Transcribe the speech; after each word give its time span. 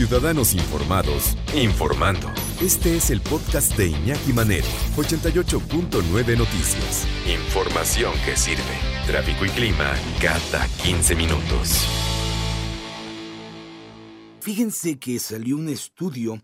Ciudadanos 0.00 0.54
Informados, 0.54 1.36
informando. 1.54 2.32
Este 2.62 2.96
es 2.96 3.10
el 3.10 3.20
podcast 3.20 3.76
de 3.76 3.88
Iñaki 3.88 4.32
Manero, 4.32 4.66
88.9 4.96 6.38
Noticias. 6.38 7.06
Información 7.28 8.14
que 8.24 8.34
sirve. 8.34 8.62
Tráfico 9.06 9.44
y 9.44 9.50
clima 9.50 9.92
cada 10.18 10.66
15 10.82 11.14
minutos. 11.16 11.86
Fíjense 14.40 14.98
que 14.98 15.18
salió 15.18 15.58
un 15.58 15.68
estudio 15.68 16.40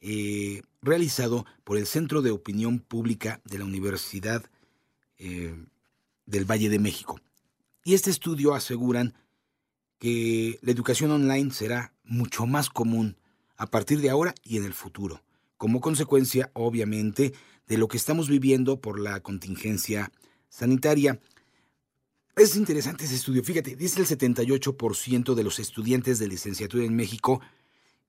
eh, 0.00 0.62
realizado 0.80 1.44
por 1.64 1.78
el 1.78 1.88
Centro 1.88 2.22
de 2.22 2.30
Opinión 2.30 2.78
Pública 2.78 3.40
de 3.44 3.58
la 3.58 3.64
Universidad 3.64 4.44
eh, 5.18 5.56
del 6.24 6.48
Valle 6.48 6.68
de 6.68 6.78
México. 6.78 7.18
Y 7.84 7.94
este 7.94 8.10
estudio 8.10 8.54
aseguran 8.54 9.14
que 9.98 10.60
la 10.62 10.70
educación 10.70 11.10
online 11.10 11.50
será 11.50 11.92
mucho 12.04 12.46
más 12.46 12.68
común 12.68 13.16
a 13.56 13.66
partir 13.66 14.00
de 14.00 14.10
ahora 14.10 14.34
y 14.42 14.56
en 14.56 14.64
el 14.64 14.74
futuro, 14.74 15.22
como 15.56 15.80
consecuencia, 15.80 16.50
obviamente, 16.54 17.32
de 17.66 17.78
lo 17.78 17.88
que 17.88 17.96
estamos 17.96 18.28
viviendo 18.28 18.80
por 18.80 18.98
la 18.98 19.20
contingencia 19.20 20.10
sanitaria. 20.48 21.20
Es 22.36 22.56
interesante 22.56 23.04
ese 23.04 23.14
estudio. 23.14 23.44
Fíjate, 23.44 23.76
dice 23.76 24.00
el 24.00 24.06
78% 24.06 25.34
de 25.34 25.44
los 25.44 25.58
estudiantes 25.58 26.18
de 26.18 26.28
licenciatura 26.28 26.84
en 26.84 26.96
México 26.96 27.40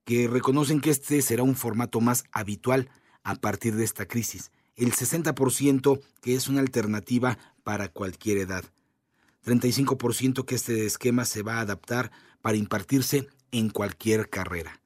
que 0.04 0.28
reconocen 0.28 0.80
que 0.80 0.90
este 0.90 1.22
será 1.22 1.42
un 1.42 1.56
formato 1.56 2.00
más 2.00 2.24
habitual 2.32 2.90
a 3.22 3.36
partir 3.36 3.74
de 3.76 3.84
esta 3.84 4.06
crisis. 4.06 4.50
El 4.76 4.92
60% 4.92 6.00
que 6.20 6.34
es 6.34 6.48
una 6.48 6.60
alternativa 6.60 7.38
para 7.62 7.88
cualquier 7.88 8.38
edad. 8.38 8.64
35% 9.44 10.44
que 10.44 10.54
este 10.54 10.86
esquema 10.86 11.24
se 11.24 11.42
va 11.42 11.56
a 11.56 11.60
adaptar 11.60 12.10
para 12.40 12.56
impartirse 12.56 13.28
en 13.54 13.70
cualquier 13.70 14.28
carrera. 14.28 14.80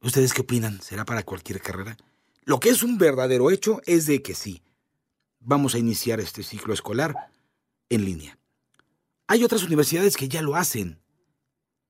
¿Ustedes 0.00 0.32
qué 0.32 0.42
opinan? 0.42 0.80
¿Será 0.80 1.04
para 1.04 1.24
cualquier 1.24 1.60
carrera? 1.60 1.96
Lo 2.44 2.60
que 2.60 2.68
es 2.68 2.84
un 2.84 2.96
verdadero 2.96 3.50
hecho 3.50 3.82
es 3.86 4.06
de 4.06 4.22
que 4.22 4.34
sí. 4.34 4.62
Vamos 5.40 5.74
a 5.74 5.78
iniciar 5.78 6.20
este 6.20 6.44
ciclo 6.44 6.72
escolar 6.72 7.14
en 7.88 8.04
línea. 8.04 8.38
Hay 9.26 9.42
otras 9.42 9.64
universidades 9.64 10.16
que 10.16 10.28
ya 10.28 10.42
lo 10.42 10.54
hacen, 10.54 11.00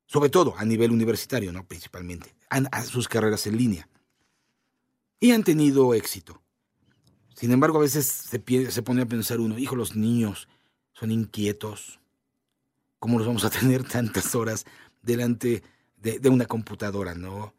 sobre 0.07 0.31
todo 0.31 0.55
a 0.57 0.65
nivel 0.65 0.93
universitario, 0.93 1.53
¿no? 1.53 1.67
Principalmente, 1.69 2.35
han, 2.49 2.67
sus 2.87 3.07
carreras 3.07 3.47
en 3.47 3.59
línea. 3.59 3.89
Y 5.21 5.33
han 5.33 5.45
tenido 5.45 5.93
éxito. 5.93 6.43
Sin 7.35 7.53
embargo, 7.53 7.79
a 7.79 7.83
veces 7.83 8.07
se, 8.07 8.71
se 8.71 8.83
pone 8.83 9.03
a 9.03 9.07
pensar 9.07 9.41
uno, 9.41 9.59
hijo, 9.59 9.77
los 9.77 9.95
niños 9.95 10.49
son 10.93 11.11
inquietos. 11.11 12.00
¿Cómo 13.01 13.19
los 13.19 13.27
vamos 13.27 13.45
a 13.45 13.51
tener 13.51 13.83
tantas 13.83 14.35
horas 14.37 14.65
delante 15.03 15.65
de, 15.97 16.29
una 16.29 16.47
computadora, 16.47 17.15
no? 17.15 17.53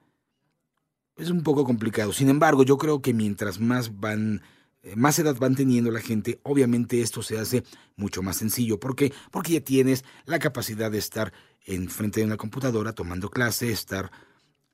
Es 1.18 1.30
un 1.30 1.44
poco 1.44 1.66
complicado. 1.66 2.14
Sin 2.14 2.30
embargo, 2.30 2.64
yo 2.64 2.78
creo 2.78 3.02
que 3.02 3.14
mientras 3.14 3.60
más 3.60 4.00
van 4.00 4.42
eh, 4.84 4.96
más 4.96 5.20
edad 5.20 5.36
van 5.36 5.56
teniendo 5.56 5.92
la 5.92 6.00
gente, 6.00 6.40
obviamente 6.44 7.02
esto 7.02 7.22
se 7.22 7.38
hace 7.38 7.64
mucho 7.98 8.24
más 8.24 8.38
sencillo. 8.38 8.80
¿Por 8.80 8.96
qué? 8.96 9.12
Porque 9.30 9.54
ya 9.54 9.62
tienes 9.62 10.06
la 10.26 10.40
capacidad 10.40 10.90
de 10.90 10.98
estar 10.98 11.34
en 11.66 11.90
frente 11.90 12.22
de 12.22 12.28
una 12.28 12.38
computadora 12.38 12.94
tomando 12.94 13.30
clase, 13.30 13.72
estar... 13.72 14.12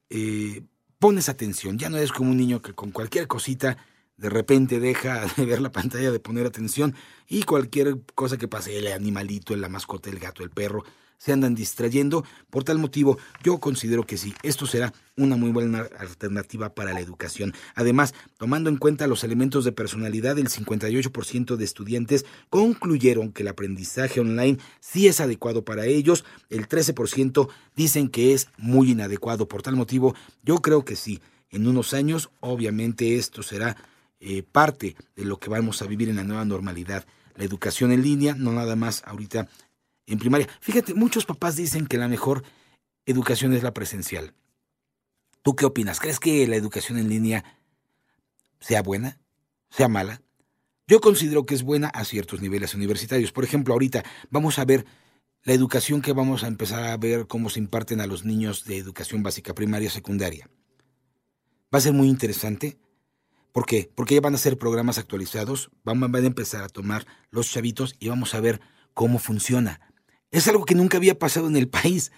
Eh, 0.09 0.63
pones 0.99 1.29
atención, 1.29 1.77
ya 1.77 1.89
no 1.89 1.97
eres 1.97 2.11
como 2.11 2.31
un 2.31 2.37
niño 2.37 2.61
que 2.61 2.73
con 2.73 2.91
cualquier 2.91 3.27
cosita 3.27 3.77
de 4.17 4.29
repente 4.29 4.79
deja 4.79 5.25
de 5.37 5.45
ver 5.45 5.61
la 5.61 5.71
pantalla, 5.71 6.11
de 6.11 6.19
poner 6.19 6.45
atención 6.45 6.95
y 7.27 7.43
cualquier 7.43 8.01
cosa 8.15 8.37
que 8.37 8.47
pase, 8.47 8.77
el 8.77 8.87
animalito, 8.87 9.55
la 9.55 9.69
mascota, 9.69 10.09
el 10.09 10.19
gato, 10.19 10.43
el 10.43 10.49
perro, 10.49 10.83
se 11.17 11.33
andan 11.33 11.55
distrayendo. 11.55 12.23
Por 12.49 12.63
tal 12.63 12.77
motivo, 12.77 13.17
yo 13.43 13.57
considero 13.59 14.05
que 14.05 14.17
sí, 14.17 14.33
esto 14.43 14.65
será 14.65 14.93
una 15.15 15.35
muy 15.35 15.51
buena 15.51 15.87
alternativa 15.97 16.73
para 16.73 16.93
la 16.93 16.99
educación. 16.99 17.53
Además, 17.75 18.13
tomando 18.37 18.69
en 18.69 18.77
cuenta 18.77 19.07
los 19.07 19.23
elementos 19.23 19.65
de 19.65 19.71
personalidad, 19.71 20.37
el 20.37 20.49
58% 20.49 21.55
de 21.55 21.65
estudiantes 21.65 22.25
concluyeron 22.49 23.31
que 23.31 23.41
el 23.41 23.49
aprendizaje 23.49 24.19
online 24.19 24.59
sí 24.79 25.07
es 25.07 25.19
adecuado 25.19 25.65
para 25.65 25.85
ellos, 25.85 26.23
el 26.49 26.67
13% 26.67 27.49
dicen 27.75 28.09
que 28.09 28.33
es 28.33 28.49
muy 28.57 28.91
inadecuado. 28.91 29.47
Por 29.47 29.63
tal 29.63 29.75
motivo, 29.75 30.15
yo 30.43 30.57
creo 30.57 30.85
que 30.85 30.95
sí. 30.95 31.19
En 31.49 31.67
unos 31.67 31.93
años, 31.93 32.29
obviamente, 32.41 33.15
esto 33.15 33.41
será 33.41 33.77
eh, 34.19 34.43
parte 34.43 34.95
de 35.15 35.25
lo 35.25 35.39
que 35.39 35.49
vamos 35.49 35.81
a 35.81 35.85
vivir 35.85 36.09
en 36.09 36.15
la 36.15 36.23
nueva 36.23 36.45
normalidad. 36.45 37.05
La 37.35 37.43
educación 37.43 37.91
en 37.91 38.01
línea, 38.01 38.33
no 38.35 38.51
nada 38.51 38.75
más 38.75 39.03
ahorita 39.05 39.47
en 40.07 40.19
primaria. 40.19 40.47
Fíjate, 40.59 40.93
muchos 40.93 41.25
papás 41.25 41.55
dicen 41.55 41.85
que 41.85 41.97
la 41.97 42.07
mejor 42.07 42.43
educación 43.05 43.53
es 43.53 43.63
la 43.63 43.73
presencial. 43.73 44.33
¿Tú 45.43 45.55
qué 45.55 45.65
opinas? 45.65 45.99
¿Crees 45.99 46.19
que 46.19 46.47
la 46.47 46.55
educación 46.55 46.97
en 46.97 47.09
línea 47.09 47.45
sea 48.59 48.81
buena? 48.81 49.19
¿Sea 49.69 49.87
mala? 49.87 50.21
Yo 50.87 51.01
considero 51.01 51.45
que 51.45 51.53
es 51.53 51.63
buena 51.63 51.89
a 51.89 52.05
ciertos 52.05 52.41
niveles 52.41 52.73
universitarios. 52.73 53.31
Por 53.31 53.43
ejemplo, 53.43 53.73
ahorita 53.73 54.03
vamos 54.29 54.57
a 54.57 54.65
ver 54.65 54.85
la 55.43 55.53
educación 55.53 56.01
que 56.01 56.13
vamos 56.13 56.43
a 56.43 56.47
empezar 56.47 56.83
a 56.85 56.97
ver 56.97 57.27
cómo 57.27 57.49
se 57.49 57.59
imparten 57.59 58.01
a 58.01 58.07
los 58.07 58.25
niños 58.25 58.65
de 58.65 58.77
educación 58.77 59.23
básica, 59.23 59.53
primaria, 59.53 59.89
secundaria. 59.89 60.49
Va 61.73 61.79
a 61.79 61.81
ser 61.81 61.93
muy 61.93 62.07
interesante. 62.07 62.77
¿Por 63.57 63.65
qué? 63.65 63.89
Porque 63.95 64.13
ya 64.13 64.21
van 64.21 64.35
a 64.35 64.37
ser 64.37 64.59
programas 64.59 64.99
actualizados, 64.99 65.71
van, 65.83 66.03
a 66.03 66.19
empezar 66.19 66.63
a 66.63 66.69
tomar 66.69 67.07
los 67.31 67.49
chavitos 67.49 67.95
y 67.97 68.07
vamos 68.07 68.35
a 68.35 68.39
ver 68.39 68.61
cómo 68.93 69.17
funciona. 69.17 69.81
Es 70.29 70.47
algo 70.47 70.63
que 70.63 70.75
nunca 70.75 70.97
había 70.97 71.17
pasado 71.17 71.47
en 71.47 71.55
el 71.55 71.67
país, 71.67 72.11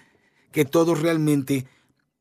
que 0.52 0.66
todos 0.66 1.00
realmente 1.00 1.66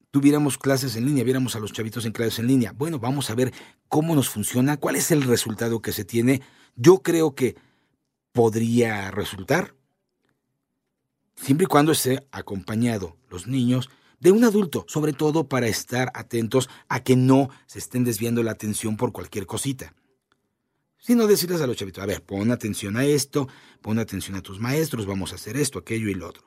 tuviéramos 0.09 0.57
clases 0.57 0.95
en 0.95 1.05
línea, 1.05 1.25
viéramos 1.25 1.57
a 1.57 1.59
los 1.59 1.73
chavitos 1.73 2.05
en 2.05 2.13
clases 2.13 2.39
en 2.39 2.47
línea. 2.47 2.71
Bueno, 2.71 2.97
vamos 2.97 3.29
a 3.29 3.35
ver 3.35 3.51
cómo 3.89 4.15
nos 4.15 4.29
funciona, 4.29 4.77
cuál 4.77 4.95
es 4.95 5.11
el 5.11 5.23
resultado 5.23 5.81
que 5.81 5.91
se 5.91 6.05
tiene. 6.05 6.41
Yo 6.77 6.99
creo 6.99 7.35
que 7.35 7.57
podría 8.31 9.11
resultar, 9.11 9.75
siempre 11.35 11.65
y 11.65 11.67
cuando 11.67 11.91
esté 11.91 12.25
acompañado 12.31 13.17
los 13.29 13.47
niños 13.47 13.89
de 14.19 14.31
un 14.31 14.43
adulto, 14.43 14.85
sobre 14.87 15.13
todo 15.13 15.47
para 15.47 15.67
estar 15.67 16.11
atentos 16.13 16.69
a 16.87 17.01
que 17.01 17.15
no 17.15 17.49
se 17.65 17.79
estén 17.79 18.03
desviando 18.03 18.43
la 18.43 18.51
atención 18.51 18.97
por 18.97 19.11
cualquier 19.11 19.45
cosita 19.45 19.93
sino 20.99 21.27
decirles 21.27 21.61
a 21.61 21.67
los 21.67 21.77
chavitos, 21.77 22.03
a 22.03 22.05
ver, 22.05 22.21
pon 22.21 22.51
atención 22.51 22.97
a 22.97 23.05
esto, 23.05 23.47
pon 23.81 23.99
atención 23.99 24.35
a 24.35 24.41
tus 24.41 24.59
maestros, 24.59 25.05
vamos 25.05 25.31
a 25.31 25.35
hacer 25.35 25.57
esto, 25.57 25.79
aquello 25.79 26.09
y 26.09 26.13
lo 26.13 26.27
otro. 26.27 26.43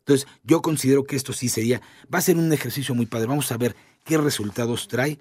Entonces, 0.00 0.28
yo 0.44 0.62
considero 0.62 1.04
que 1.04 1.16
esto 1.16 1.32
sí 1.32 1.48
sería, 1.48 1.80
va 2.12 2.18
a 2.18 2.22
ser 2.22 2.36
un 2.36 2.52
ejercicio 2.52 2.94
muy 2.94 3.06
padre, 3.06 3.26
vamos 3.26 3.50
a 3.50 3.56
ver 3.56 3.74
qué 4.04 4.18
resultados 4.18 4.86
trae, 4.86 5.18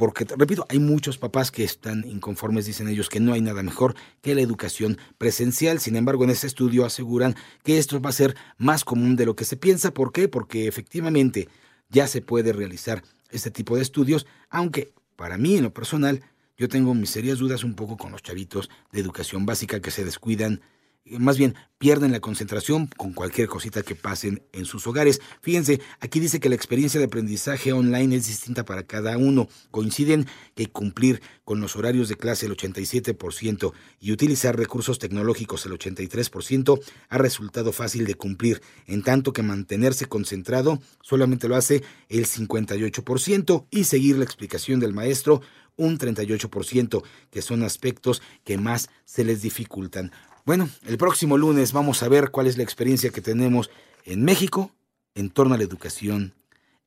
porque, 0.00 0.24
repito, 0.24 0.64
hay 0.70 0.78
muchos 0.78 1.18
papás 1.18 1.50
que 1.50 1.62
están 1.62 2.06
inconformes, 2.08 2.64
dicen 2.64 2.88
ellos 2.88 3.10
que 3.10 3.20
no 3.20 3.34
hay 3.34 3.42
nada 3.42 3.62
mejor 3.62 3.94
que 4.22 4.34
la 4.34 4.40
educación 4.40 4.96
presencial, 5.18 5.78
sin 5.78 5.94
embargo, 5.94 6.24
en 6.24 6.30
ese 6.30 6.46
estudio 6.46 6.86
aseguran 6.86 7.36
que 7.64 7.76
esto 7.76 8.00
va 8.00 8.08
a 8.08 8.14
ser 8.14 8.34
más 8.56 8.82
común 8.82 9.14
de 9.14 9.26
lo 9.26 9.36
que 9.36 9.44
se 9.44 9.58
piensa, 9.58 9.92
¿por 9.92 10.10
qué? 10.10 10.26
Porque 10.26 10.66
efectivamente 10.66 11.48
ya 11.90 12.06
se 12.06 12.22
puede 12.22 12.54
realizar 12.54 13.02
este 13.30 13.50
tipo 13.50 13.76
de 13.76 13.82
estudios, 13.82 14.26
aunque 14.48 14.90
para 15.16 15.36
mí 15.36 15.58
en 15.58 15.64
lo 15.64 15.74
personal 15.74 16.22
yo 16.56 16.70
tengo 16.70 16.94
mis 16.94 17.10
serias 17.10 17.36
dudas 17.36 17.62
un 17.62 17.74
poco 17.74 17.98
con 17.98 18.10
los 18.10 18.22
chavitos 18.22 18.70
de 18.92 19.00
educación 19.00 19.44
básica 19.44 19.80
que 19.80 19.90
se 19.90 20.06
descuidan, 20.06 20.62
más 21.04 21.38
bien 21.38 21.54
pierden 21.78 22.12
la 22.12 22.20
concentración 22.20 22.88
con 22.88 23.14
cualquier 23.14 23.48
cosita 23.48 23.82
que 23.82 23.94
pasen 23.94 24.42
en 24.52 24.66
sus 24.66 24.86
hogares. 24.86 25.20
Fíjense, 25.40 25.80
aquí 25.98 26.20
dice 26.20 26.38
que 26.38 26.50
la 26.50 26.54
experiencia 26.54 27.00
de 27.00 27.06
aprendizaje 27.06 27.72
online 27.72 28.16
es 28.16 28.26
distinta 28.26 28.66
para 28.66 28.82
cada 28.82 29.16
uno. 29.16 29.48
Coinciden 29.70 30.26
que 30.54 30.66
cumplir 30.66 31.22
con 31.44 31.60
los 31.60 31.76
horarios 31.76 32.08
de 32.10 32.16
clase 32.16 32.46
el 32.46 32.56
87% 32.56 33.72
y 33.98 34.12
utilizar 34.12 34.58
recursos 34.58 34.98
tecnológicos 34.98 35.64
el 35.64 35.72
83% 35.72 36.80
ha 37.08 37.18
resultado 37.18 37.72
fácil 37.72 38.04
de 38.04 38.14
cumplir, 38.14 38.60
en 38.86 39.02
tanto 39.02 39.32
que 39.32 39.42
mantenerse 39.42 40.04
concentrado 40.04 40.80
solamente 41.02 41.48
lo 41.48 41.56
hace 41.56 41.82
el 42.10 42.26
58% 42.26 43.66
y 43.70 43.84
seguir 43.84 44.18
la 44.18 44.24
explicación 44.24 44.80
del 44.80 44.92
maestro 44.92 45.40
un 45.80 45.98
38%, 45.98 47.02
que 47.30 47.42
son 47.42 47.62
aspectos 47.62 48.22
que 48.44 48.58
más 48.58 48.90
se 49.04 49.24
les 49.24 49.40
dificultan. 49.40 50.12
Bueno, 50.44 50.68
el 50.86 50.98
próximo 50.98 51.38
lunes 51.38 51.72
vamos 51.72 52.02
a 52.02 52.08
ver 52.08 52.30
cuál 52.30 52.46
es 52.46 52.56
la 52.56 52.62
experiencia 52.62 53.10
que 53.10 53.20
tenemos 53.22 53.70
en 54.04 54.22
México 54.24 54.72
en 55.14 55.30
torno 55.30 55.54
a 55.54 55.58
la 55.58 55.64
educación 55.64 56.34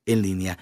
en 0.06 0.22
línea. 0.22 0.58